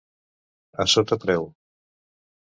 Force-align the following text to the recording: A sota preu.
A 0.83 0.85
sota 0.93 1.17
preu. 1.25 1.45